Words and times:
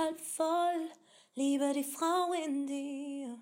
halb 0.00 0.20
voll, 0.20 0.90
liebe 1.34 1.72
die 1.74 1.84
Frau 1.84 2.32
in 2.46 2.66
dir. 2.66 3.38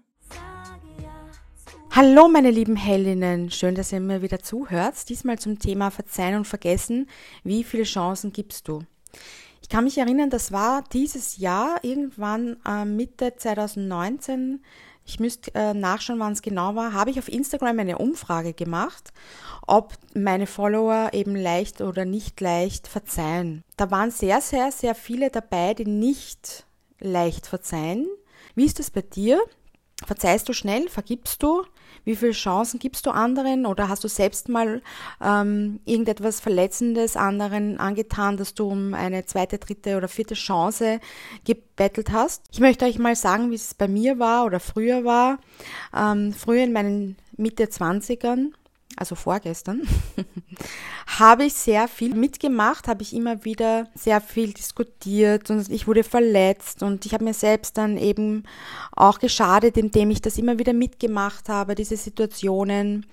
Hallo 1.91 2.29
meine 2.29 2.50
lieben 2.50 2.77
Heldinnen, 2.77 3.50
schön, 3.50 3.75
dass 3.75 3.93
ihr 3.93 4.00
mir 4.00 4.23
wieder 4.23 4.41
zuhört. 4.41 5.09
Diesmal 5.09 5.39
zum 5.39 5.59
Thema 5.59 5.91
Verzeihen 5.91 6.36
und 6.36 6.46
Vergessen. 6.46 7.09
Wie 7.45 7.64
viele 7.64 7.84
Chancen 7.84 8.32
gibst 8.32 8.68
du? 8.68 8.82
Ich 9.62 9.68
kann 9.68 9.84
mich 9.84 9.98
erinnern, 9.98 10.30
das 10.30 10.50
war 10.50 10.84
dieses 10.93 11.36
Jahr, 11.36 11.82
irgendwann 11.82 12.57
äh, 12.66 12.84
Mitte 12.84 13.34
2019, 13.36 14.62
ich 15.09 15.18
müsste 15.18 15.54
äh, 15.54 15.72
nachschauen, 15.72 16.20
wann 16.20 16.34
es 16.34 16.43
genau 16.43 16.74
war, 16.74 16.93
habe 16.93 17.11
ich 17.11 17.18
auf 17.18 17.29
Instagram 17.29 17.79
eine 17.79 17.96
Umfrage 17.96 18.52
gemacht, 18.52 19.12
ob 19.66 19.95
meine 20.14 20.46
Follower 20.46 21.11
eben 21.14 21.34
leicht 21.34 21.80
oder 21.80 22.04
nicht 22.04 22.38
leicht 22.42 22.86
verzeihen. 22.86 23.64
Da 23.78 23.91
waren 23.91 24.10
sehr, 24.10 24.42
sehr, 24.42 24.70
sehr 24.70 24.95
viele 24.95 25.30
dabei, 25.30 25.73
die 25.73 25.86
nicht 25.86 26.66
leicht 27.00 27.47
verzeihen. 27.47 28.06
Wie 28.55 28.66
ist 28.66 28.78
das 28.78 28.91
bei 28.91 29.00
dir? 29.00 29.41
Verzeihst 30.07 30.48
du 30.48 30.52
schnell? 30.52 30.88
Vergibst 30.88 31.43
du? 31.43 31.65
Wie 32.05 32.15
viele 32.15 32.33
Chancen 32.33 32.79
gibst 32.79 33.05
du 33.06 33.11
anderen? 33.11 33.66
Oder 33.66 33.89
hast 33.89 34.05
du 34.05 34.09
selbst 34.09 34.48
mal 34.48 34.80
ähm, 35.20 35.80
irgendetwas 35.84 36.41
Verletzendes 36.41 37.16
anderen 37.16 37.80
angetan, 37.80 38.37
dass 38.37 38.55
du 38.55 38.69
um 38.69 38.95
eine 38.95 39.27
zweite, 39.27 39.59
dritte 39.59 39.97
oder 39.97 40.09
vierte 40.09 40.34
Chance 40.34 41.01
gebettelt 41.45 42.12
hast? 42.12 42.45
Ich 42.53 42.61
möchte 42.61 42.84
euch 42.84 42.98
mal 42.98 43.16
sagen, 43.16 43.51
wie 43.51 43.56
es 43.56 43.75
bei 43.75 43.89
mir 43.89 44.19
war 44.19 44.45
oder 44.45 44.61
früher 44.61 45.05
war. 45.05 45.39
Ähm, 45.95 46.33
früher 46.33 46.65
in 46.65 46.73
meinen 46.73 47.17
Mitte 47.37 47.65
20ern 47.65 48.53
also 48.97 49.15
vorgestern, 49.15 49.83
habe 51.19 51.45
ich 51.45 51.55
sehr 51.55 51.87
viel 51.88 52.15
mitgemacht, 52.15 52.88
habe 52.88 53.02
ich 53.02 53.14
immer 53.14 53.45
wieder 53.45 53.87
sehr 53.95 54.20
viel 54.20 54.52
diskutiert 54.52 55.50
und 55.50 55.70
ich 55.70 55.86
wurde 55.86 56.03
verletzt 56.03 56.83
und 56.83 57.06
ich 57.06 57.14
habe 57.14 57.25
mir 57.25 57.34
selbst 57.34 57.78
dann 57.78 57.97
eben 57.97 58.44
auch 58.92 59.19
geschadet, 59.19 59.77
indem 59.77 60.11
ich 60.11 60.20
das 60.20 60.39
immer 60.39 60.59
wieder 60.59 60.72
mitgemacht 60.72 61.48
habe, 61.48 61.75
diese 61.75 61.97
Situationen. 61.97 63.06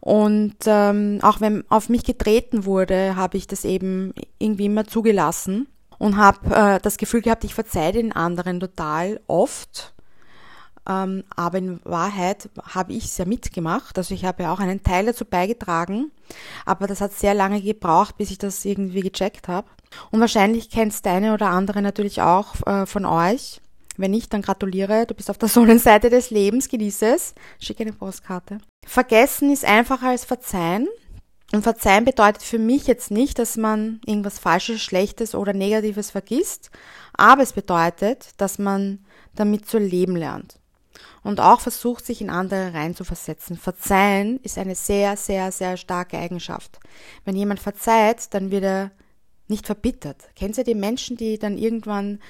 Und 0.00 0.56
ähm, 0.66 1.18
auch 1.22 1.40
wenn 1.40 1.64
auf 1.70 1.88
mich 1.88 2.04
getreten 2.04 2.64
wurde, 2.64 3.16
habe 3.16 3.36
ich 3.36 3.46
das 3.46 3.64
eben 3.64 4.14
irgendwie 4.38 4.66
immer 4.66 4.86
zugelassen 4.86 5.66
und 5.98 6.16
habe 6.16 6.54
äh, 6.54 6.80
das 6.80 6.96
Gefühl 6.96 7.22
gehabt, 7.22 7.44
ich 7.44 7.54
verzeihe 7.54 7.92
den 7.92 8.12
anderen 8.12 8.60
total 8.60 9.20
oft 9.26 9.92
aber 10.88 11.58
in 11.58 11.80
Wahrheit 11.84 12.48
habe 12.62 12.94
ich 12.94 13.04
es 13.04 13.18
ja 13.18 13.26
mitgemacht. 13.26 13.98
Also 13.98 14.14
ich 14.14 14.24
habe 14.24 14.44
ja 14.44 14.52
auch 14.52 14.58
einen 14.58 14.82
Teil 14.82 15.04
dazu 15.04 15.26
beigetragen. 15.26 16.10
Aber 16.64 16.86
das 16.86 17.02
hat 17.02 17.12
sehr 17.12 17.34
lange 17.34 17.60
gebraucht, 17.60 18.16
bis 18.16 18.30
ich 18.30 18.38
das 18.38 18.64
irgendwie 18.64 19.02
gecheckt 19.02 19.48
habe. 19.48 19.68
Und 20.10 20.20
wahrscheinlich 20.20 20.70
kennst 20.70 21.04
deine 21.04 21.34
oder 21.34 21.50
andere 21.50 21.82
natürlich 21.82 22.22
auch 22.22 22.66
äh, 22.66 22.86
von 22.86 23.04
euch. 23.04 23.60
Wenn 23.98 24.12
nicht, 24.12 24.32
dann 24.32 24.40
gratuliere. 24.40 25.04
Du 25.06 25.14
bist 25.14 25.28
auf 25.28 25.36
der 25.36 25.48
Sonnenseite 25.50 26.08
des 26.08 26.30
Lebens. 26.30 26.70
Genieße 26.70 27.06
es. 27.14 27.34
Schicke 27.60 27.82
eine 27.82 27.92
Postkarte. 27.92 28.58
Vergessen 28.86 29.52
ist 29.52 29.66
einfacher 29.66 30.08
als 30.08 30.24
verzeihen. 30.24 30.88
Und 31.52 31.62
verzeihen 31.62 32.06
bedeutet 32.06 32.42
für 32.42 32.58
mich 32.58 32.86
jetzt 32.86 33.10
nicht, 33.10 33.38
dass 33.38 33.58
man 33.58 34.00
irgendwas 34.06 34.38
Falsches, 34.38 34.82
Schlechtes 34.82 35.34
oder 35.34 35.54
Negatives 35.54 36.10
vergisst, 36.10 36.70
aber 37.14 37.42
es 37.42 37.54
bedeutet, 37.54 38.28
dass 38.36 38.58
man 38.58 38.98
damit 39.34 39.66
zu 39.66 39.78
leben 39.78 40.14
lernt 40.14 40.58
und 41.22 41.40
auch 41.40 41.60
versucht, 41.60 42.06
sich 42.06 42.20
in 42.20 42.30
andere 42.30 42.74
reinzuversetzen. 42.74 43.56
Verzeihen 43.56 44.40
ist 44.42 44.58
eine 44.58 44.74
sehr, 44.74 45.16
sehr, 45.16 45.52
sehr 45.52 45.76
starke 45.76 46.18
Eigenschaft. 46.18 46.78
Wenn 47.24 47.36
jemand 47.36 47.60
verzeiht, 47.60 48.32
dann 48.34 48.50
wird 48.50 48.64
er 48.64 48.90
nicht 49.48 49.66
verbittert. 49.66 50.28
Kennst 50.36 50.58
du 50.58 50.64
die 50.64 50.74
Menschen, 50.74 51.16
die 51.16 51.38
dann 51.38 51.58
irgendwann 51.58 52.20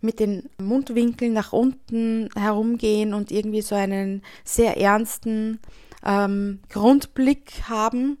mit 0.00 0.20
den 0.20 0.48
Mundwinkeln 0.58 1.32
nach 1.32 1.52
unten 1.52 2.28
herumgehen 2.36 3.14
und 3.14 3.30
irgendwie 3.32 3.62
so 3.62 3.74
einen 3.74 4.22
sehr 4.44 4.76
ernsten 4.76 5.58
ähm, 6.04 6.60
Grundblick 6.68 7.62
haben? 7.68 8.18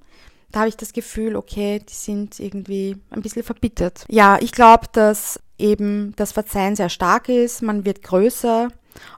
Da 0.50 0.60
habe 0.60 0.70
ich 0.70 0.76
das 0.76 0.92
Gefühl, 0.92 1.36
okay, 1.36 1.80
die 1.80 1.94
sind 1.94 2.40
irgendwie 2.40 2.96
ein 3.10 3.22
bisschen 3.22 3.42
verbittert. 3.42 4.06
Ja, 4.08 4.38
ich 4.40 4.52
glaube, 4.52 4.86
dass 4.92 5.38
eben 5.58 6.14
das 6.16 6.32
Verzeihen 6.32 6.74
sehr 6.74 6.88
stark 6.88 7.28
ist, 7.28 7.62
man 7.62 7.84
wird 7.84 8.02
größer, 8.02 8.68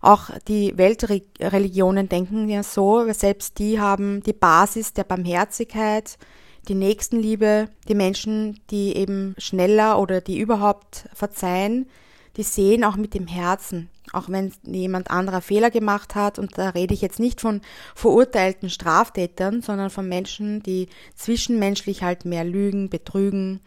auch 0.01 0.31
die 0.49 0.77
Weltreligionen 0.77 2.09
denken 2.09 2.49
ja 2.49 2.63
so, 2.63 3.11
selbst 3.13 3.59
die 3.59 3.81
haben 3.81 4.23
die 4.23 4.33
Basis 4.33 4.93
der 4.93 5.05
Barmherzigkeit, 5.05 6.19
die 6.69 6.75
Nächstenliebe, 6.75 7.69
die 7.89 7.95
Menschen, 7.95 8.61
die 8.71 8.97
eben 8.97 9.35
schneller 9.39 9.99
oder 9.99 10.21
die 10.21 10.39
überhaupt 10.39 11.09
verzeihen, 11.15 11.87
die 12.37 12.43
sehen 12.43 12.85
auch 12.85 12.97
mit 12.97 13.15
dem 13.15 13.27
Herzen, 13.27 13.89
auch 14.13 14.29
wenn 14.29 14.53
jemand 14.63 15.11
anderer 15.11 15.41
Fehler 15.41 15.71
gemacht 15.71 16.15
hat. 16.15 16.39
Und 16.39 16.57
da 16.59 16.71
rede 16.71 16.95
ich 16.95 17.01
jetzt 17.01 17.19
nicht 17.19 17.41
von 17.41 17.61
verurteilten 17.95 18.71
Straftätern, 18.71 19.63
sondern 19.63 19.91
von 19.91 20.09
Menschen, 20.09 20.63
die 20.63 20.89
zwischenmenschlich 21.17 22.03
halt 22.03 22.25
mehr 22.25 22.45
lügen, 22.45 22.89
betrügen 22.89 23.61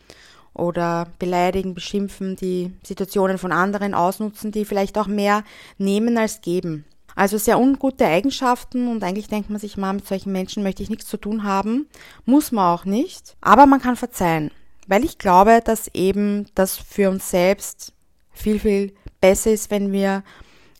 oder 0.54 1.08
beleidigen, 1.20 1.74
beschimpfen, 1.74 2.36
die 2.36 2.72
Situationen 2.84 3.38
von 3.38 3.52
anderen 3.52 3.94
ausnutzen, 3.94 4.52
die 4.52 4.66
vielleicht 4.66 4.98
auch 4.98 5.08
mehr 5.08 5.44
nehmen 5.78 6.18
als 6.18 6.42
geben. 6.42 6.86
Also 7.16 7.38
sehr 7.38 7.60
ungute 7.60 8.06
Eigenschaften 8.06 8.88
und 8.88 9.04
eigentlich 9.04 9.28
denkt 9.28 9.50
man 9.50 9.60
sich 9.60 9.78
mal, 9.78 9.94
mit 9.94 10.08
solchen 10.08 10.32
Menschen 10.32 10.64
möchte 10.64 10.82
ich 10.82 10.90
nichts 10.90 11.08
zu 11.08 11.18
tun 11.18 11.44
haben. 11.44 11.88
Muss 12.26 12.52
man 12.52 12.74
auch 12.74 12.86
nicht. 12.86 13.36
Aber 13.42 13.66
man 13.66 13.82
kann 13.82 13.96
verzeihen. 13.96 14.52
Weil 14.88 15.06
ich 15.06 15.18
glaube, 15.18 15.62
dass 15.64 15.90
eben 15.94 16.48
das 16.56 16.78
für 16.78 17.10
uns 17.10 17.30
selbst 17.30 17.94
viel, 18.32 18.60
viel 18.60 18.94
besser 19.22 19.52
ist, 19.52 19.70
wenn 19.72 19.92
wir 19.92 20.24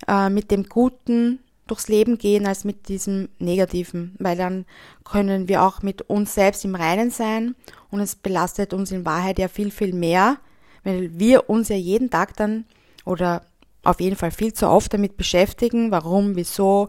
äh, 0.08 0.30
mit 0.30 0.52
dem 0.52 0.64
Guten 0.64 1.40
durchs 1.68 1.88
Leben 1.88 2.18
gehen 2.18 2.46
als 2.46 2.64
mit 2.64 2.88
diesem 2.88 3.30
Negativen, 3.40 4.16
weil 4.20 4.38
dann 4.38 4.66
können 5.04 5.48
wir 5.48 5.64
auch 5.64 5.82
mit 5.82 6.02
uns 6.04 6.34
selbst 6.34 6.66
im 6.66 6.76
Reinen 6.76 7.10
sein 7.10 7.56
und 7.90 8.00
es 8.00 8.16
belastet 8.16 8.74
uns 8.74 8.92
in 8.92 9.06
Wahrheit 9.06 9.40
ja 9.40 9.48
viel, 9.48 9.72
viel 9.72 9.94
mehr, 9.94 10.38
weil 10.84 11.18
wir 11.18 11.50
uns 11.50 11.70
ja 11.70 11.76
jeden 11.76 12.10
Tag 12.10 12.36
dann 12.36 12.66
oder 13.06 13.44
auf 13.84 14.00
jeden 14.00 14.16
Fall 14.16 14.32
viel 14.32 14.54
zu 14.54 14.70
oft 14.70 14.94
damit 14.94 15.18
beschäftigen, 15.18 15.92
warum, 15.92 16.36
wieso 16.36 16.88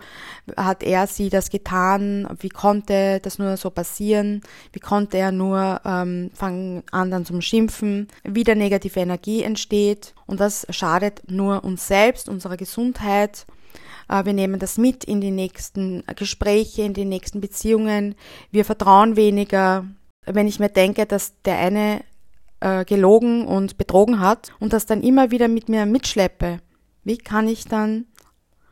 hat 0.57 0.83
er 0.85 1.07
sie 1.09 1.29
das 1.29 1.51
getan, 1.51 2.29
wie 2.39 2.49
konnte 2.49 3.19
das 3.21 3.39
nur 3.39 3.57
so 3.57 3.71
passieren, 3.71 4.43
wie 4.73 4.81
konnte 4.81 5.19
er 5.19 5.33
nur 5.33 5.81
ähm, 5.85 6.31
fangen 6.35 6.85
an 6.93 7.11
dann 7.11 7.25
zum 7.25 7.41
Schimpfen, 7.41 8.07
wieder 8.23 8.55
negative 8.55 9.01
Energie 9.01 9.43
entsteht 9.43 10.15
und 10.27 10.39
das 10.39 10.67
schadet 10.71 11.23
nur 11.29 11.65
uns 11.65 11.89
selbst, 11.89 12.29
unserer 12.29 12.57
Gesundheit 12.57 13.47
wir 14.09 14.33
nehmen 14.33 14.59
das 14.59 14.79
mit 14.79 15.05
in 15.05 15.21
die 15.21 15.31
nächsten 15.31 16.05
Gespräche, 16.17 16.83
in 16.83 16.95
die 16.95 17.05
nächsten 17.05 17.41
Beziehungen. 17.41 18.15
Wir 18.51 18.65
vertrauen 18.65 19.17
weniger. 19.17 19.87
Wenn 20.27 20.47
ich 20.47 20.59
mir 20.59 20.69
denke, 20.69 21.07
dass 21.07 21.41
der 21.43 21.59
eine 21.59 22.03
äh, 22.61 22.85
gelogen 22.85 23.47
und 23.47 23.77
betrogen 23.77 24.21
hat 24.21 24.53
und 24.61 24.73
das 24.73 24.87
dann 24.87 25.03
immer 25.03 25.31
wieder 25.31 25.49
mit 25.49 25.69
mir 25.69 25.87
mitschleppe, 25.87 26.61
wie 27.03 27.19
kann 27.19 27.49
ich 27.49 27.67
dann 27.67 28.07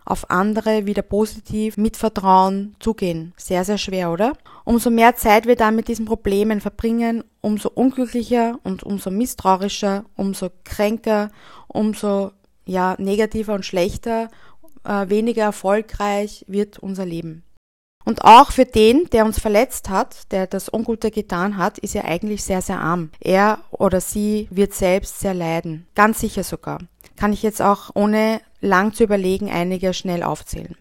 auf 0.04 0.30
andere 0.30 0.86
wieder 0.86 1.02
positiv 1.02 1.76
mit 1.76 1.96
Vertrauen 1.96 2.74
zugehen? 2.80 3.34
Sehr, 3.36 3.64
sehr 3.64 3.78
schwer, 3.78 4.10
oder? 4.10 4.32
Umso 4.64 4.90
mehr 4.90 5.16
Zeit 5.16 5.46
wir 5.46 5.56
dann 5.56 5.76
mit 5.76 5.88
diesen 5.88 6.06
Problemen 6.06 6.60
verbringen, 6.60 7.24
umso 7.40 7.68
unglücklicher 7.68 8.58
und 8.64 8.82
umso 8.82 9.10
misstrauischer, 9.10 10.04
umso 10.16 10.48
kränker, 10.64 11.30
umso 11.68 12.32
ja, 12.64 12.94
negativer 12.98 13.54
und 13.54 13.66
schlechter 13.66 14.28
äh, 14.84 15.08
weniger 15.08 15.44
erfolgreich 15.44 16.44
wird 16.48 16.78
unser 16.78 17.04
Leben. 17.06 17.44
Und 18.04 18.24
auch 18.24 18.50
für 18.50 18.64
den, 18.64 19.06
der 19.12 19.24
uns 19.24 19.38
verletzt 19.38 19.88
hat, 19.88 20.32
der 20.32 20.46
das 20.46 20.72
Ungute 20.72 21.10
getan 21.10 21.56
hat, 21.56 21.78
ist 21.78 21.94
er 21.94 22.04
eigentlich 22.04 22.42
sehr, 22.42 22.60
sehr 22.60 22.80
arm. 22.80 23.10
Er 23.20 23.60
oder 23.70 24.00
sie 24.00 24.48
wird 24.50 24.74
selbst 24.74 25.20
sehr 25.20 25.34
leiden. 25.34 25.86
Ganz 25.94 26.20
sicher 26.20 26.42
sogar. 26.42 26.78
Kann 27.16 27.32
ich 27.32 27.42
jetzt 27.42 27.62
auch 27.62 27.90
ohne 27.94 28.40
lang 28.60 28.92
zu 28.92 29.04
überlegen 29.04 29.50
einige 29.50 29.94
schnell 29.94 30.22
aufzählen. 30.22 30.76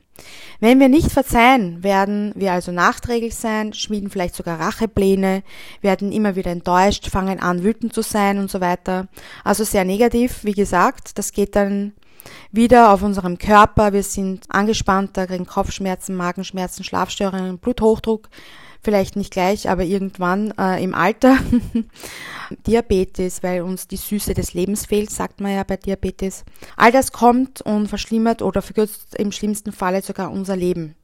Wenn 0.59 0.80
wir 0.80 0.89
nicht 0.89 1.12
verzeihen, 1.12 1.83
werden 1.83 2.31
wir 2.36 2.51
also 2.51 2.71
nachträglich 2.71 3.36
sein, 3.36 3.74
schmieden 3.74 4.12
vielleicht 4.12 4.36
sogar 4.36 4.59
Rachepläne, 4.59 5.42
werden 5.81 6.12
immer 6.12 6.36
wieder 6.36 6.51
enttäuscht, 6.51 7.07
fangen 7.07 7.39
an 7.39 7.63
wütend 7.63 7.94
zu 7.94 8.04
sein 8.04 8.38
und 8.38 8.51
so 8.51 8.62
weiter. 8.62 9.07
Also 9.44 9.63
sehr 9.63 9.86
negativ, 9.86 10.44
wie 10.44 10.54
gesagt, 10.54 11.18
das 11.18 11.31
geht 11.31 11.56
dann 11.56 11.94
wieder 12.51 12.91
auf 12.91 13.03
unserem 13.03 13.38
Körper. 13.38 13.94
Wir 13.94 14.03
sind 14.03 14.45
angespannter, 14.50 15.27
kriegen 15.27 15.45
Kopfschmerzen, 15.45 16.15
Magenschmerzen, 16.15 16.83
Schlafstörungen, 16.83 17.57
Bluthochdruck. 17.57 18.29
Vielleicht 18.83 19.15
nicht 19.15 19.31
gleich, 19.31 19.69
aber 19.69 19.83
irgendwann 19.83 20.53
äh, 20.57 20.83
im 20.83 20.95
Alter. 20.95 21.38
Diabetes, 22.68 23.44
weil 23.44 23.62
uns 23.62 23.88
die 23.88 23.97
Süße 23.97 24.33
des 24.33 24.56
Lebens 24.56 24.88
fehlt, 24.88 25.12
sagt 25.12 25.39
man 25.39 25.53
ja 25.53 25.63
bei 25.63 25.77
Diabetes. 25.77 26.44
All 26.77 26.91
das 26.91 27.12
kommt 27.12 27.62
und 27.62 27.88
verschlimmert 27.88 28.41
oder 28.41 28.62
verkürzt 28.63 29.15
im 29.15 29.31
schlimmsten 29.31 29.71
Falle 29.71 30.01
sogar 30.01 30.31
unser 30.31 30.56
Leben, 30.56 30.95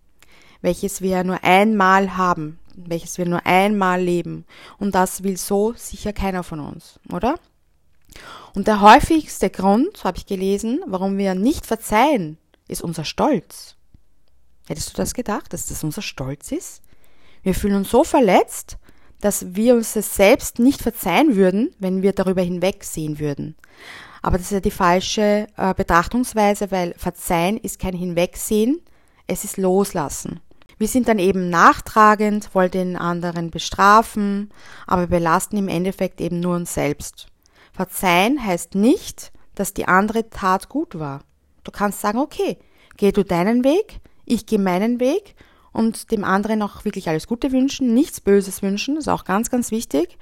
welches 0.61 1.01
wir 1.01 1.23
nur 1.23 1.43
einmal 1.43 2.17
haben, 2.17 2.57
welches 2.75 3.19
wir 3.19 3.27
nur 3.27 3.45
einmal 3.45 4.01
leben. 4.01 4.45
Und 4.79 4.95
das 4.95 5.23
will 5.23 5.37
so 5.37 5.73
sicher 5.75 6.13
keiner 6.13 6.41
von 6.41 6.59
uns, 6.59 6.99
oder? 7.13 7.35
Und 8.53 8.67
der 8.67 8.81
häufigste 8.81 9.49
Grund, 9.49 10.03
habe 10.03 10.17
ich 10.17 10.25
gelesen, 10.25 10.81
warum 10.87 11.17
wir 11.17 11.35
nicht 11.35 11.65
verzeihen, 11.65 12.37
ist 12.67 12.81
unser 12.81 13.05
Stolz. 13.05 13.75
Hättest 14.67 14.89
du 14.89 14.97
das 14.97 15.13
gedacht, 15.13 15.53
dass 15.53 15.67
das 15.67 15.83
unser 15.83 16.01
Stolz 16.01 16.51
ist? 16.51 16.81
Wir 17.43 17.53
fühlen 17.53 17.75
uns 17.75 17.89
so 17.89 18.03
verletzt, 18.03 18.77
dass 19.21 19.55
wir 19.55 19.75
uns 19.75 19.95
es 19.95 20.15
selbst 20.15 20.59
nicht 20.59 20.81
verzeihen 20.81 21.35
würden, 21.35 21.73
wenn 21.79 22.01
wir 22.01 22.13
darüber 22.13 22.41
hinwegsehen 22.41 23.19
würden. 23.19 23.55
Aber 24.21 24.37
das 24.37 24.47
ist 24.47 24.51
ja 24.51 24.59
die 24.59 24.71
falsche 24.71 25.47
äh, 25.55 25.73
Betrachtungsweise, 25.73 26.71
weil 26.71 26.93
Verzeihen 26.97 27.57
ist 27.57 27.79
kein 27.79 27.95
Hinwegsehen, 27.95 28.81
es 29.27 29.43
ist 29.43 29.57
Loslassen. 29.57 30.39
Wir 30.77 30.87
sind 30.87 31.07
dann 31.07 31.17
eben 31.17 31.49
nachtragend, 31.49 32.53
wollen 32.53 32.71
den 32.71 32.95
anderen 32.95 33.49
bestrafen, 33.49 34.51
aber 34.85 35.07
belasten 35.07 35.57
im 35.57 35.69
Endeffekt 35.69 36.21
eben 36.21 36.39
nur 36.39 36.55
uns 36.55 36.73
selbst. 36.73 37.27
Verzeihen 37.77 38.43
heißt 38.43 38.73
nicht, 38.73 39.31
dass 39.53 39.71
die 39.71 39.87
andere 39.87 40.31
Tat 40.31 40.67
gut 40.67 40.97
war. 40.97 41.21
Du 41.63 41.71
kannst 41.71 42.01
sagen, 42.01 42.17
okay, 42.17 42.57
geh 42.97 43.11
du 43.11 43.23
deinen 43.23 43.63
Weg, 43.63 43.99
ich 44.25 44.47
gehe 44.47 44.57
meinen 44.57 44.99
Weg 44.99 45.35
und 45.73 46.11
dem 46.11 46.23
anderen 46.23 46.63
auch 46.63 46.85
wirklich 46.85 47.07
alles 47.07 47.27
Gute 47.27 47.51
wünschen, 47.51 47.93
nichts 47.93 48.19
Böses 48.19 48.63
wünschen, 48.63 48.97
ist 48.97 49.07
auch 49.07 49.25
ganz, 49.25 49.51
ganz 49.51 49.69
wichtig, 49.69 50.17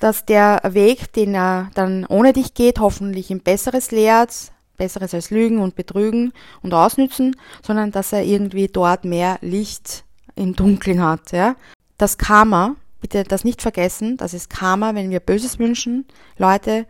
dass 0.00 0.26
der 0.26 0.60
Weg, 0.64 1.12
den 1.12 1.36
er 1.36 1.70
dann 1.74 2.04
ohne 2.04 2.32
dich 2.32 2.52
geht, 2.52 2.80
hoffentlich 2.80 3.30
ihm 3.30 3.40
Besseres 3.40 3.92
lehrt, 3.92 4.50
Besseres 4.76 5.14
als 5.14 5.30
Lügen 5.30 5.60
und 5.60 5.76
Betrügen 5.76 6.32
und 6.62 6.74
Ausnützen, 6.74 7.36
sondern 7.62 7.92
dass 7.92 8.12
er 8.12 8.24
irgendwie 8.24 8.66
dort 8.66 9.04
mehr 9.04 9.38
Licht 9.40 10.04
im 10.34 10.56
Dunkeln 10.56 11.00
hat. 11.00 11.30
Ja? 11.30 11.54
Das 11.96 12.18
Karma, 12.18 12.74
bitte 13.08 13.24
das 13.24 13.44
nicht 13.44 13.62
vergessen, 13.62 14.16
das 14.16 14.34
ist 14.34 14.50
Karma, 14.50 14.94
wenn 14.94 15.10
wir 15.10 15.20
Böses 15.20 15.58
wünschen. 15.58 16.06
Leute, 16.38 16.86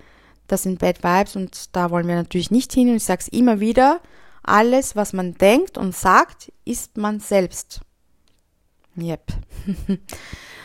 das 0.47 0.63
sind 0.63 0.79
Bad 0.79 1.03
Vibes 1.03 1.37
und 1.37 1.75
da 1.75 1.91
wollen 1.91 2.07
wir 2.07 2.15
natürlich 2.15 2.51
nicht 2.51 2.73
hin. 2.73 2.91
Und 2.91 2.97
ich 2.97 3.05
sage 3.05 3.23
es 3.23 3.29
immer 3.29 3.61
wieder, 3.61 4.01
alles, 4.43 4.97
was 4.97 5.13
man 5.13 5.35
denkt 5.35 5.77
und 5.77 5.95
sagt, 5.95 6.53
ist 6.65 6.97
man 6.97 7.21
selbst. 7.21 7.81
Yep. 8.97 9.33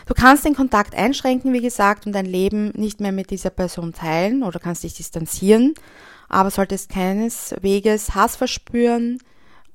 Du 0.07 0.15
kannst 0.15 0.43
den 0.43 0.55
Kontakt 0.55 0.93
einschränken, 0.93 1.53
wie 1.53 1.61
gesagt, 1.61 2.05
und 2.05 2.11
dein 2.11 2.25
Leben 2.25 2.71
nicht 2.71 2.99
mehr 2.99 3.13
mit 3.13 3.29
dieser 3.29 3.51
Person 3.51 3.93
teilen 3.93 4.43
oder 4.43 4.59
kannst 4.59 4.83
dich 4.83 4.95
distanzieren 4.95 5.73
aber 6.31 6.49
solltest 6.49 6.89
keinesweges 6.89 8.15
Hass 8.15 8.37
verspüren, 8.37 9.19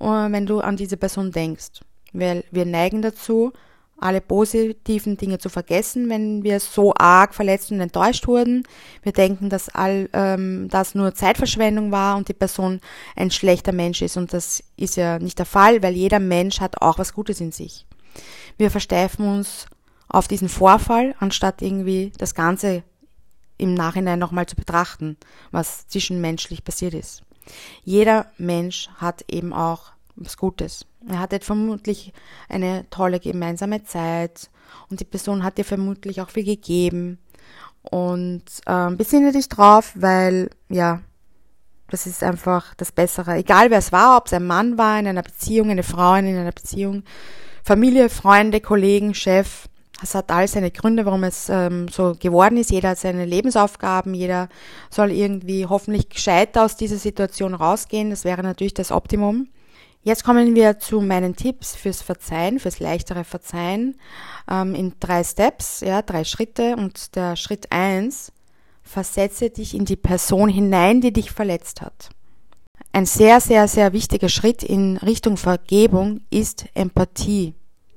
äh, 0.00 0.06
wenn 0.06 0.46
du 0.46 0.60
an 0.60 0.76
diese 0.76 0.96
Person 0.96 1.30
denkst. 1.30 1.80
Weil 2.12 2.44
wir 2.50 2.64
neigen 2.64 3.02
dazu, 3.02 3.52
alle 3.98 4.20
positiven 4.20 5.16
Dinge 5.16 5.38
zu 5.38 5.48
vergessen, 5.48 6.08
wenn 6.08 6.42
wir 6.42 6.60
so 6.60 6.92
arg 6.94 7.34
verletzt 7.34 7.70
und 7.70 7.80
enttäuscht 7.80 8.26
wurden. 8.26 8.64
Wir 9.02 9.12
denken, 9.12 9.48
dass 9.48 9.68
all 9.68 10.08
ähm, 10.12 10.68
das 10.70 10.94
nur 10.94 11.14
Zeitverschwendung 11.14 11.92
war 11.92 12.16
und 12.16 12.28
die 12.28 12.34
Person 12.34 12.80
ein 13.14 13.30
schlechter 13.30 13.72
Mensch 13.72 14.02
ist. 14.02 14.16
Und 14.16 14.32
das 14.32 14.62
ist 14.76 14.96
ja 14.96 15.18
nicht 15.18 15.38
der 15.38 15.46
Fall, 15.46 15.82
weil 15.82 15.94
jeder 15.94 16.20
Mensch 16.20 16.60
hat 16.60 16.82
auch 16.82 16.98
was 16.98 17.14
Gutes 17.14 17.40
in 17.40 17.52
sich. 17.52 17.86
Wir 18.58 18.70
versteifen 18.70 19.26
uns 19.26 19.66
auf 20.08 20.28
diesen 20.28 20.48
Vorfall, 20.48 21.14
anstatt 21.18 21.62
irgendwie 21.62 22.12
das 22.18 22.34
Ganze 22.34 22.82
im 23.58 23.74
Nachhinein 23.74 24.18
nochmal 24.18 24.46
zu 24.46 24.56
betrachten, 24.56 25.16
was 25.50 25.88
zwischenmenschlich 25.88 26.64
passiert 26.64 26.94
ist. 26.94 27.22
Jeder 27.84 28.26
Mensch 28.38 28.88
hat 28.96 29.24
eben 29.30 29.52
auch 29.52 29.92
was 30.16 30.36
Gutes. 30.36 30.86
Er 31.08 31.20
hatte 31.20 31.40
vermutlich 31.40 32.12
eine 32.48 32.88
tolle 32.90 33.20
gemeinsame 33.20 33.84
Zeit 33.84 34.50
und 34.90 35.00
die 35.00 35.04
Person 35.04 35.44
hat 35.44 35.58
dir 35.58 35.64
vermutlich 35.64 36.20
auch 36.20 36.30
viel 36.30 36.44
gegeben. 36.44 37.18
Und 37.82 38.42
ähm, 38.66 38.96
besinne 38.96 39.30
dich 39.30 39.48
drauf, 39.48 39.92
weil 39.94 40.50
ja, 40.68 41.02
das 41.88 42.06
ist 42.06 42.24
einfach 42.24 42.74
das 42.74 42.90
Bessere. 42.90 43.36
Egal 43.36 43.70
wer 43.70 43.78
es 43.78 43.92
war, 43.92 44.16
ob 44.16 44.26
es 44.26 44.32
ein 44.32 44.46
Mann 44.46 44.76
war 44.76 44.98
in 44.98 45.06
einer 45.06 45.22
Beziehung, 45.22 45.70
eine 45.70 45.84
Frau 45.84 46.14
in 46.16 46.26
einer 46.26 46.50
Beziehung, 46.50 47.04
Familie, 47.62 48.08
Freunde, 48.08 48.60
Kollegen, 48.60 49.14
Chef, 49.14 49.68
es 50.02 50.14
hat 50.14 50.30
all 50.30 50.46
seine 50.46 50.70
Gründe, 50.70 51.06
warum 51.06 51.24
es 51.24 51.48
ähm, 51.48 51.88
so 51.88 52.14
geworden 52.18 52.58
ist. 52.58 52.70
Jeder 52.70 52.90
hat 52.90 52.98
seine 52.98 53.24
Lebensaufgaben, 53.24 54.12
jeder 54.12 54.48
soll 54.90 55.10
irgendwie 55.10 55.64
hoffentlich 55.66 56.10
gescheit 56.10 56.58
aus 56.58 56.76
dieser 56.76 56.98
Situation 56.98 57.54
rausgehen. 57.54 58.10
Das 58.10 58.24
wäre 58.24 58.42
natürlich 58.42 58.74
das 58.74 58.92
Optimum. 58.92 59.48
Jetzt 60.06 60.22
kommen 60.22 60.54
wir 60.54 60.78
zu 60.78 61.00
meinen 61.00 61.34
Tipps 61.34 61.74
fürs 61.74 62.00
Verzeihen, 62.00 62.60
fürs 62.60 62.78
leichtere 62.78 63.24
Verzeihen 63.24 63.96
ähm, 64.48 64.76
in 64.76 64.92
drei 65.00 65.24
Steps, 65.24 65.80
ja, 65.80 66.00
drei 66.00 66.22
Schritte. 66.22 66.76
Und 66.76 67.16
der 67.16 67.34
Schritt 67.34 67.72
eins: 67.72 68.30
versetze 68.84 69.50
dich 69.50 69.74
in 69.74 69.84
die 69.84 69.96
Person 69.96 70.48
hinein, 70.48 71.00
die 71.00 71.12
dich 71.12 71.32
verletzt 71.32 71.80
hat. 71.80 72.10
Ein 72.92 73.04
sehr, 73.04 73.40
sehr, 73.40 73.66
sehr 73.66 73.92
wichtiger 73.92 74.28
Schritt 74.28 74.62
in 74.62 74.96
Richtung 74.98 75.36
Vergebung 75.36 76.20
ist 76.30 76.66
Empathie. 76.74 77.54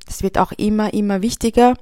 Das 0.08 0.24
wird 0.24 0.40
auch 0.40 0.52
immer, 0.54 0.92
immer 0.96 1.22
wichtiger. 1.22 1.76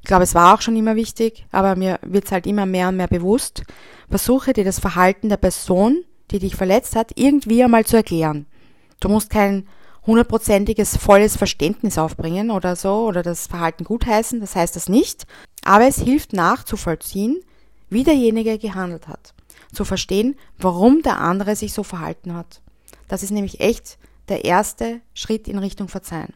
Ich 0.00 0.08
glaube, 0.08 0.24
es 0.24 0.34
war 0.34 0.54
auch 0.54 0.62
schon 0.62 0.76
immer 0.76 0.96
wichtig, 0.96 1.44
aber 1.52 1.76
mir 1.76 1.98
wird 2.00 2.24
es 2.24 2.32
halt 2.32 2.46
immer 2.46 2.64
mehr 2.64 2.88
und 2.88 2.96
mehr 2.96 3.08
bewusst. 3.08 3.62
Versuche 4.08 4.54
dir 4.54 4.64
das 4.64 4.80
Verhalten 4.80 5.28
der 5.28 5.36
Person, 5.36 6.02
die 6.30 6.38
dich 6.38 6.56
verletzt 6.56 6.96
hat, 6.96 7.12
irgendwie 7.16 7.62
einmal 7.62 7.84
zu 7.84 7.96
erklären. 7.96 8.46
Du 9.00 9.08
musst 9.08 9.30
kein 9.30 9.66
hundertprozentiges 10.06 10.96
volles 10.96 11.36
Verständnis 11.36 11.98
aufbringen 11.98 12.50
oder 12.50 12.76
so 12.76 13.06
oder 13.06 13.22
das 13.22 13.46
Verhalten 13.46 13.84
gutheißen, 13.84 14.40
das 14.40 14.54
heißt 14.54 14.76
das 14.76 14.88
nicht, 14.88 15.26
aber 15.64 15.86
es 15.86 16.00
hilft 16.00 16.32
nachzuvollziehen, 16.32 17.40
wie 17.90 18.04
derjenige 18.04 18.58
gehandelt 18.58 19.08
hat, 19.08 19.34
zu 19.72 19.84
verstehen, 19.84 20.36
warum 20.58 21.02
der 21.02 21.20
andere 21.20 21.56
sich 21.56 21.72
so 21.72 21.82
verhalten 21.82 22.34
hat. 22.34 22.60
Das 23.08 23.22
ist 23.22 23.30
nämlich 23.30 23.60
echt 23.60 23.98
der 24.28 24.44
erste 24.44 25.00
Schritt 25.14 25.48
in 25.48 25.58
Richtung 25.58 25.88
Verzeihen. 25.88 26.34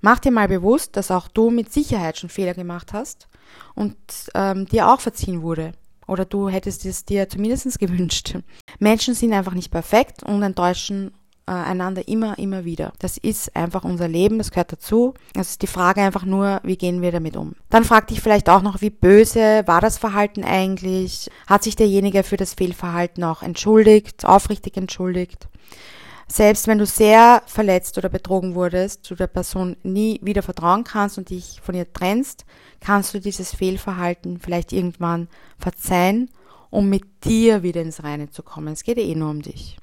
Mach 0.00 0.18
dir 0.18 0.32
mal 0.32 0.48
bewusst, 0.48 0.96
dass 0.96 1.10
auch 1.10 1.28
du 1.28 1.50
mit 1.50 1.72
Sicherheit 1.72 2.18
schon 2.18 2.28
Fehler 2.28 2.54
gemacht 2.54 2.92
hast 2.92 3.28
und 3.74 3.96
ähm, 4.34 4.66
dir 4.66 4.90
auch 4.90 5.00
verziehen 5.00 5.42
wurde. 5.42 5.72
Oder 6.06 6.26
du 6.26 6.50
hättest 6.50 6.84
es 6.84 7.06
dir 7.06 7.28
zumindest 7.28 7.78
gewünscht. 7.78 8.36
Menschen 8.78 9.14
sind 9.14 9.32
einfach 9.32 9.54
nicht 9.54 9.70
perfekt 9.70 10.22
und 10.22 10.42
enttäuschen 10.42 11.12
äh, 11.46 11.52
einander 11.52 12.08
immer, 12.08 12.38
immer 12.38 12.64
wieder. 12.64 12.92
Das 12.98 13.18
ist 13.18 13.54
einfach 13.54 13.84
unser 13.84 14.08
Leben, 14.08 14.38
das 14.38 14.50
gehört 14.50 14.72
dazu. 14.72 15.14
Es 15.34 15.50
ist 15.50 15.62
die 15.62 15.66
Frage 15.66 16.00
einfach 16.00 16.24
nur, 16.24 16.60
wie 16.62 16.76
gehen 16.76 17.02
wir 17.02 17.12
damit 17.12 17.36
um. 17.36 17.54
Dann 17.70 17.84
frag 17.84 18.06
dich 18.06 18.20
vielleicht 18.20 18.48
auch 18.48 18.62
noch, 18.62 18.80
wie 18.80 18.90
böse 18.90 19.62
war 19.66 19.80
das 19.80 19.98
Verhalten 19.98 20.44
eigentlich? 20.44 21.30
Hat 21.46 21.62
sich 21.62 21.76
derjenige 21.76 22.22
für 22.22 22.36
das 22.36 22.54
Fehlverhalten 22.54 23.24
auch 23.24 23.42
entschuldigt, 23.42 24.24
aufrichtig 24.24 24.76
entschuldigt? 24.76 25.48
Selbst 26.26 26.66
wenn 26.66 26.78
du 26.78 26.86
sehr 26.86 27.42
verletzt 27.46 27.98
oder 27.98 28.08
betrogen 28.08 28.54
wurdest, 28.54 29.10
du 29.10 29.14
der 29.14 29.26
Person 29.26 29.76
nie 29.82 30.20
wieder 30.22 30.42
vertrauen 30.42 30.84
kannst 30.84 31.18
und 31.18 31.28
dich 31.28 31.60
von 31.62 31.74
ihr 31.74 31.92
trennst, 31.92 32.46
kannst 32.80 33.12
du 33.12 33.20
dieses 33.20 33.54
Fehlverhalten 33.54 34.38
vielleicht 34.38 34.72
irgendwann 34.72 35.28
verzeihen, 35.58 36.30
um 36.70 36.88
mit 36.88 37.04
dir 37.24 37.62
wieder 37.62 37.82
ins 37.82 38.02
Reine 38.02 38.30
zu 38.30 38.42
kommen. 38.42 38.72
Es 38.72 38.82
geht 38.82 38.98
eh 38.98 39.14
nur 39.14 39.30
um 39.30 39.42
dich. 39.42 39.76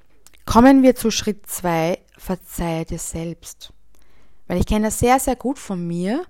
Kommen 0.46 0.84
wir 0.84 0.96
zu 0.96 1.12
Schritt 1.12 1.48
zwei: 1.48 2.00
verzeihe 2.18 2.86
dir 2.86 3.00
selbst. 3.00 3.74
Weil 4.48 4.60
ich 4.60 4.66
kenne 4.66 4.88
das 4.88 5.00
sehr, 5.00 5.20
sehr 5.20 5.36
gut 5.36 5.60
von 5.60 5.86
mir, 5.88 6.26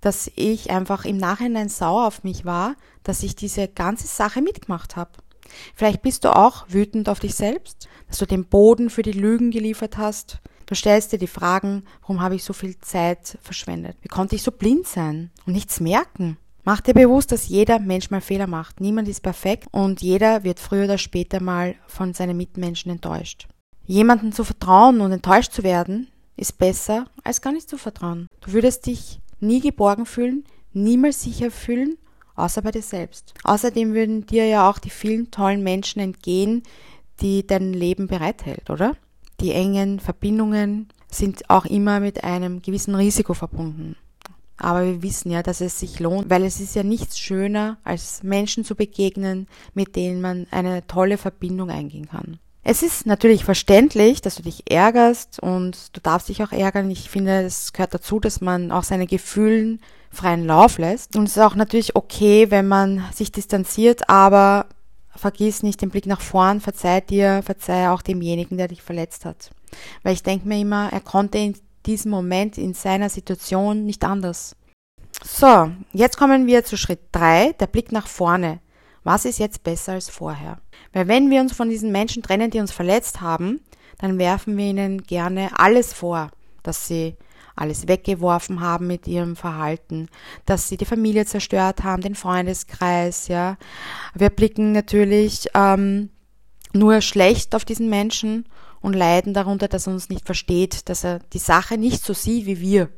dass 0.00 0.30
ich 0.34 0.70
einfach 0.70 1.04
im 1.04 1.16
Nachhinein 1.16 1.68
sauer 1.68 2.06
auf 2.06 2.24
mich 2.24 2.44
war, 2.44 2.76
dass 3.04 3.22
ich 3.22 3.36
diese 3.36 3.68
ganze 3.68 4.06
Sache 4.06 4.42
mitgemacht 4.42 4.96
habe. 4.96 5.12
Vielleicht 5.74 6.02
bist 6.02 6.24
du 6.24 6.36
auch 6.36 6.66
wütend 6.68 7.08
auf 7.08 7.20
dich 7.20 7.34
selbst, 7.34 7.88
dass 8.08 8.18
du 8.18 8.26
den 8.26 8.44
Boden 8.44 8.90
für 8.90 9.02
die 9.02 9.12
Lügen 9.12 9.50
geliefert 9.50 9.96
hast. 9.96 10.40
Du 10.66 10.74
stellst 10.74 11.12
dir 11.12 11.18
die 11.18 11.26
Fragen, 11.26 11.84
warum 12.02 12.20
habe 12.20 12.34
ich 12.34 12.44
so 12.44 12.52
viel 12.52 12.78
Zeit 12.80 13.38
verschwendet? 13.42 13.96
Wie 14.02 14.08
konnte 14.08 14.34
ich 14.34 14.42
so 14.42 14.50
blind 14.50 14.86
sein 14.86 15.30
und 15.46 15.52
nichts 15.52 15.80
merken? 15.80 16.38
Mach 16.64 16.80
dir 16.80 16.94
bewusst, 16.94 17.30
dass 17.30 17.48
jeder 17.48 17.78
Mensch 17.78 18.10
mal 18.10 18.22
Fehler 18.22 18.46
macht. 18.46 18.80
Niemand 18.80 19.06
ist 19.06 19.22
perfekt 19.22 19.68
und 19.70 20.00
jeder 20.00 20.44
wird 20.44 20.58
früher 20.58 20.84
oder 20.84 20.96
später 20.96 21.42
mal 21.42 21.74
von 21.86 22.14
seinen 22.14 22.38
Mitmenschen 22.38 22.90
enttäuscht. 22.90 23.46
Jemanden 23.84 24.32
zu 24.32 24.44
vertrauen 24.44 25.02
und 25.02 25.12
enttäuscht 25.12 25.52
zu 25.52 25.62
werden, 25.62 26.08
ist 26.36 26.56
besser, 26.56 27.06
als 27.22 27.42
gar 27.42 27.52
nicht 27.52 27.68
zu 27.68 27.76
vertrauen. 27.76 28.28
Du 28.40 28.52
würdest 28.52 28.86
dich 28.86 29.20
nie 29.40 29.60
geborgen 29.60 30.06
fühlen, 30.06 30.44
niemals 30.72 31.22
sicher 31.22 31.50
fühlen 31.50 31.98
außer 32.34 32.62
bei 32.62 32.70
dir 32.70 32.82
selbst. 32.82 33.34
Außerdem 33.44 33.94
würden 33.94 34.26
dir 34.26 34.46
ja 34.46 34.68
auch 34.68 34.78
die 34.78 34.90
vielen 34.90 35.30
tollen 35.30 35.62
Menschen 35.62 36.00
entgehen, 36.00 36.62
die 37.20 37.46
dein 37.46 37.72
Leben 37.72 38.06
bereithält, 38.06 38.70
oder? 38.70 38.96
Die 39.40 39.52
engen 39.52 40.00
Verbindungen 40.00 40.88
sind 41.10 41.48
auch 41.50 41.64
immer 41.64 42.00
mit 42.00 42.24
einem 42.24 42.62
gewissen 42.62 42.94
Risiko 42.94 43.34
verbunden. 43.34 43.96
Aber 44.56 44.84
wir 44.84 45.02
wissen 45.02 45.30
ja, 45.30 45.42
dass 45.42 45.60
es 45.60 45.80
sich 45.80 45.98
lohnt, 45.98 46.30
weil 46.30 46.44
es 46.44 46.60
ist 46.60 46.76
ja 46.76 46.82
nichts 46.82 47.18
schöner, 47.18 47.78
als 47.82 48.22
Menschen 48.22 48.64
zu 48.64 48.74
begegnen, 48.74 49.48
mit 49.74 49.96
denen 49.96 50.20
man 50.20 50.46
eine 50.50 50.86
tolle 50.86 51.18
Verbindung 51.18 51.70
eingehen 51.70 52.08
kann. 52.08 52.38
Es 52.66 52.82
ist 52.82 53.04
natürlich 53.04 53.44
verständlich, 53.44 54.22
dass 54.22 54.36
du 54.36 54.42
dich 54.42 54.70
ärgerst 54.70 55.38
und 55.38 55.94
du 55.94 56.00
darfst 56.00 56.30
dich 56.30 56.42
auch 56.42 56.50
ärgern. 56.50 56.90
Ich 56.90 57.10
finde, 57.10 57.42
es 57.42 57.74
gehört 57.74 57.92
dazu, 57.92 58.20
dass 58.20 58.40
man 58.40 58.72
auch 58.72 58.84
seine 58.84 59.06
Gefühlen 59.06 59.80
freien 60.10 60.46
Lauf 60.46 60.78
lässt. 60.78 61.14
Und 61.14 61.24
es 61.24 61.36
ist 61.36 61.42
auch 61.42 61.56
natürlich 61.56 61.94
okay, 61.94 62.50
wenn 62.50 62.66
man 62.66 63.04
sich 63.12 63.32
distanziert, 63.32 64.08
aber 64.08 64.66
vergiss 65.14 65.62
nicht 65.62 65.82
den 65.82 65.90
Blick 65.90 66.06
nach 66.06 66.22
vorn, 66.22 66.60
verzeih 66.60 67.02
dir, 67.02 67.42
verzeih 67.44 67.90
auch 67.90 68.00
demjenigen, 68.00 68.56
der 68.56 68.68
dich 68.68 68.80
verletzt 68.82 69.26
hat. 69.26 69.50
Weil 70.02 70.14
ich 70.14 70.22
denke 70.22 70.48
mir 70.48 70.58
immer, 70.58 70.90
er 70.90 71.00
konnte 71.00 71.38
diesem 71.86 72.10
Moment, 72.10 72.58
in 72.58 72.74
seiner 72.74 73.08
Situation 73.08 73.84
nicht 73.84 74.04
anders. 74.04 74.56
So, 75.22 75.70
jetzt 75.92 76.16
kommen 76.16 76.46
wir 76.46 76.64
zu 76.64 76.76
Schritt 76.76 77.00
drei, 77.12 77.52
der 77.60 77.66
Blick 77.66 77.92
nach 77.92 78.06
vorne. 78.06 78.60
Was 79.04 79.24
ist 79.24 79.38
jetzt 79.38 79.62
besser 79.62 79.92
als 79.92 80.08
vorher? 80.08 80.58
Weil 80.92 81.08
wenn 81.08 81.30
wir 81.30 81.40
uns 81.40 81.52
von 81.52 81.68
diesen 81.68 81.92
Menschen 81.92 82.22
trennen, 82.22 82.50
die 82.50 82.60
uns 82.60 82.72
verletzt 82.72 83.20
haben, 83.20 83.60
dann 83.98 84.18
werfen 84.18 84.56
wir 84.56 84.66
ihnen 84.66 85.02
gerne 85.02 85.50
alles 85.58 85.92
vor, 85.92 86.30
dass 86.62 86.88
sie 86.88 87.16
alles 87.56 87.86
weggeworfen 87.86 88.60
haben 88.60 88.86
mit 88.86 89.06
ihrem 89.06 89.36
Verhalten, 89.36 90.08
dass 90.44 90.68
sie 90.68 90.76
die 90.76 90.84
Familie 90.84 91.24
zerstört 91.26 91.84
haben, 91.84 92.02
den 92.02 92.16
Freundeskreis, 92.16 93.28
ja. 93.28 93.56
Wir 94.14 94.30
blicken 94.30 94.72
natürlich 94.72 95.48
ähm, 95.54 96.10
nur 96.72 97.00
schlecht 97.00 97.54
auf 97.54 97.64
diesen 97.64 97.88
Menschen 97.88 98.46
und 98.84 98.92
leiden 98.92 99.32
darunter, 99.32 99.66
dass 99.66 99.86
er 99.86 99.94
uns 99.94 100.10
nicht 100.10 100.26
versteht, 100.26 100.90
dass 100.90 101.04
er 101.04 101.20
die 101.32 101.38
Sache 101.38 101.78
nicht 101.78 102.04
so 102.04 102.12
sieht 102.12 102.44
wie 102.44 102.60
wir. 102.60 102.90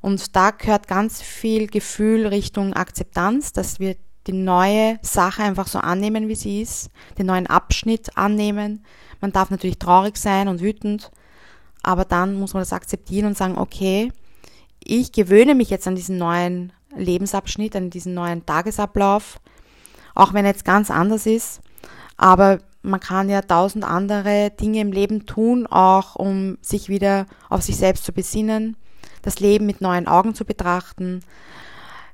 Und 0.00 0.34
da 0.34 0.50
gehört 0.50 0.88
ganz 0.88 1.22
viel 1.22 1.68
Gefühl 1.68 2.26
Richtung 2.26 2.72
Akzeptanz, 2.72 3.52
dass 3.52 3.78
wir 3.78 3.94
die 4.26 4.32
neue 4.32 4.98
Sache 5.02 5.44
einfach 5.44 5.68
so 5.68 5.78
annehmen, 5.78 6.26
wie 6.26 6.34
sie 6.34 6.62
ist, 6.62 6.90
den 7.16 7.26
neuen 7.26 7.46
Abschnitt 7.46 8.16
annehmen. 8.16 8.84
Man 9.20 9.30
darf 9.30 9.50
natürlich 9.50 9.78
traurig 9.78 10.16
sein 10.16 10.48
und 10.48 10.60
wütend, 10.60 11.12
aber 11.84 12.04
dann 12.04 12.34
muss 12.34 12.54
man 12.54 12.62
das 12.62 12.72
akzeptieren 12.72 13.26
und 13.26 13.36
sagen, 13.36 13.56
okay, 13.56 14.10
ich 14.82 15.12
gewöhne 15.12 15.54
mich 15.54 15.70
jetzt 15.70 15.86
an 15.86 15.94
diesen 15.94 16.18
neuen 16.18 16.72
Lebensabschnitt, 16.96 17.76
an 17.76 17.90
diesen 17.90 18.14
neuen 18.14 18.44
Tagesablauf, 18.44 19.38
auch 20.16 20.34
wenn 20.34 20.44
er 20.44 20.50
jetzt 20.50 20.64
ganz 20.64 20.90
anders 20.90 21.24
ist. 21.24 21.60
Aber 22.16 22.58
man 22.88 23.00
kann 23.00 23.28
ja 23.28 23.42
tausend 23.42 23.84
andere 23.84 24.50
Dinge 24.50 24.80
im 24.80 24.92
Leben 24.92 25.26
tun, 25.26 25.66
auch 25.66 26.16
um 26.16 26.58
sich 26.60 26.88
wieder 26.88 27.26
auf 27.48 27.62
sich 27.62 27.76
selbst 27.76 28.04
zu 28.04 28.12
besinnen, 28.12 28.76
das 29.22 29.40
Leben 29.40 29.66
mit 29.66 29.80
neuen 29.80 30.08
Augen 30.08 30.34
zu 30.34 30.44
betrachten. 30.44 31.22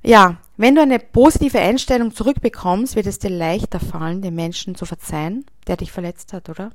Ja, 0.03 0.37
wenn 0.57 0.75
du 0.75 0.83
eine 0.83 0.99
positive 0.99 1.59
Einstellung 1.59 2.15
zurückbekommst, 2.15 2.95
wird 2.95 3.07
es 3.07 3.19
dir 3.19 3.31
leichter 3.31 3.81
fallen, 3.81 4.21
den 4.21 4.35
Menschen 4.35 4.75
zu 4.75 4.85
verzeihen, 4.85 5.47
der 5.67 5.77
dich 5.77 5.93
verletzt 5.93 6.33
hat, 6.33 6.49
oder? 6.49 6.71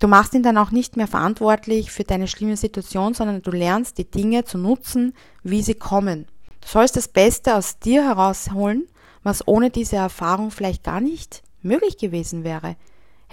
Du 0.00 0.08
machst 0.08 0.34
ihn 0.34 0.42
dann 0.42 0.58
auch 0.58 0.72
nicht 0.72 0.96
mehr 0.96 1.06
verantwortlich 1.06 1.92
für 1.92 2.02
deine 2.02 2.26
schlimme 2.26 2.56
Situation, 2.56 3.14
sondern 3.14 3.40
du 3.40 3.52
lernst 3.52 3.98
die 3.98 4.10
Dinge 4.10 4.44
zu 4.44 4.58
nutzen, 4.58 5.14
wie 5.44 5.62
sie 5.62 5.74
kommen. 5.74 6.26
Du 6.60 6.68
sollst 6.68 6.96
das 6.96 7.06
Beste 7.06 7.54
aus 7.54 7.78
dir 7.78 8.04
herausholen, 8.04 8.88
was 9.22 9.46
ohne 9.46 9.70
diese 9.70 9.96
Erfahrung 9.96 10.50
vielleicht 10.50 10.82
gar 10.82 11.00
nicht 11.00 11.42
möglich 11.62 11.98
gewesen 11.98 12.42
wäre. 12.42 12.74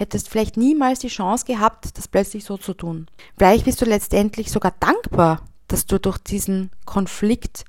Hättest 0.00 0.30
vielleicht 0.30 0.56
niemals 0.56 1.00
die 1.00 1.08
Chance 1.08 1.44
gehabt, 1.44 1.98
das 1.98 2.08
plötzlich 2.08 2.46
so 2.46 2.56
zu 2.56 2.72
tun. 2.72 3.06
Vielleicht 3.36 3.66
bist 3.66 3.82
du 3.82 3.84
letztendlich 3.84 4.50
sogar 4.50 4.72
dankbar, 4.80 5.42
dass 5.68 5.84
du 5.84 6.00
durch 6.00 6.16
diesen 6.16 6.70
Konflikt 6.86 7.66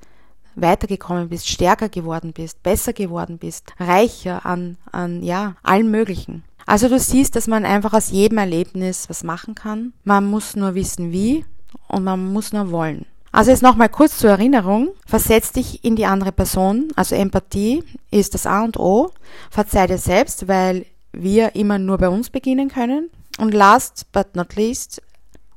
weitergekommen 0.54 1.28
bist, 1.28 1.46
stärker 1.46 1.90
geworden 1.90 2.32
bist, 2.32 2.62
besser 2.62 2.94
geworden 2.94 3.36
bist, 3.36 3.74
reicher 3.78 4.46
an, 4.46 4.78
an 4.92 5.22
ja, 5.22 5.56
allem 5.62 5.90
Möglichen. 5.90 6.42
Also 6.64 6.88
du 6.88 6.98
siehst, 6.98 7.36
dass 7.36 7.48
man 7.48 7.66
einfach 7.66 7.92
aus 7.92 8.10
jedem 8.10 8.38
Erlebnis 8.38 9.10
was 9.10 9.24
machen 9.24 9.54
kann. 9.54 9.92
Man 10.02 10.24
muss 10.24 10.56
nur 10.56 10.74
wissen 10.74 11.12
wie 11.12 11.44
und 11.86 12.02
man 12.02 12.32
muss 12.32 12.54
nur 12.54 12.70
wollen. 12.70 13.04
Also 13.30 13.50
jetzt 13.50 13.62
nochmal 13.62 13.90
kurz 13.90 14.16
zur 14.16 14.30
Erinnerung. 14.30 14.92
Versetz 15.04 15.52
dich 15.52 15.84
in 15.84 15.96
die 15.96 16.06
andere 16.06 16.32
Person. 16.32 16.88
Also 16.96 17.14
Empathie 17.14 17.84
ist 18.10 18.32
das 18.32 18.46
A 18.46 18.64
und 18.64 18.78
O. 18.78 19.10
Verzeih 19.50 19.86
dir 19.86 19.98
selbst, 19.98 20.48
weil 20.48 20.86
wir 21.12 21.54
immer 21.54 21.78
nur 21.78 21.98
bei 21.98 22.08
uns 22.08 22.30
beginnen 22.30 22.68
können. 22.68 23.10
Und 23.38 23.54
last 23.54 24.10
but 24.12 24.34
not 24.36 24.56
least, 24.56 25.02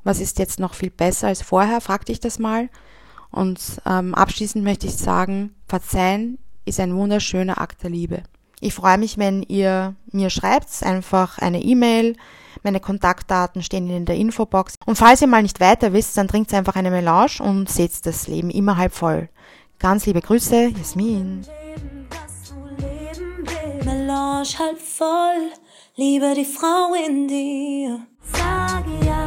was 0.04 0.20
ist 0.20 0.40
jetzt 0.40 0.60
noch 0.60 0.74
viel 0.74 0.92
besser 0.92 1.28
als 1.28 1.42
vorher? 1.42 1.82
Frag 1.82 2.06
dich 2.06 2.20
das 2.20 2.40
mal. 2.40 2.70
Und 3.32 3.60
ähm, 3.86 4.16
abschließend 4.16 4.64
möchte 4.64 4.88
ich 4.88 4.96
sagen, 4.96 5.54
Verzeihen 5.68 6.38
ist 6.66 6.80
ein 6.80 6.96
wunderschöner 6.96 7.60
Akt 7.60 7.84
der 7.84 7.90
Liebe. 7.90 8.24
Ich 8.62 8.74
freue 8.74 8.98
mich, 8.98 9.18
wenn 9.18 9.44
ihr 9.44 9.96
mir 10.12 10.30
schreibt, 10.30 10.84
einfach 10.84 11.38
eine 11.40 11.62
E-Mail. 11.62 12.16
Meine 12.64 12.80
Kontaktdaten 12.80 13.62
stehen 13.62 13.90
in 13.90 14.06
der 14.06 14.16
Infobox. 14.16 14.76
Und 14.86 14.98
falls 14.98 15.22
ihr 15.22 15.28
mal 15.28 15.42
nicht 15.44 15.60
weiter 15.60 15.94
wisst, 15.94 16.18
dann 16.18 16.28
trinkt 16.28 16.54
einfach 16.54 16.76
eine 16.76 16.92
Melange 16.92 17.40
und 17.40 17.70
seht 17.70 18.06
das 18.06 18.28
Leben 18.28 18.50
immer 18.50 18.78
halb 18.78 18.94
voll. 18.94 19.30
Ganz 19.80 20.06
liebe 20.06 20.22
Grüße, 20.22 20.70
Jasmin. 20.70 21.46
Melange 23.86 24.58
halb 24.58 24.80
voll, 24.80 25.52
liebe 25.96 26.34
die 26.34 26.44
Frau 26.44 26.96
in 26.96 27.28
dir. 27.28 28.08
Sag 28.34 28.84
ja. 29.06 29.25